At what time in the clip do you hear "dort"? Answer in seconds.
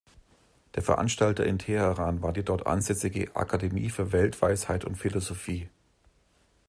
2.41-2.65